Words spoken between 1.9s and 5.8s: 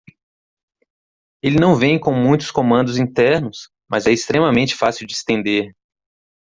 com muitos comandos internos?, mas é extremamente fácil de extender.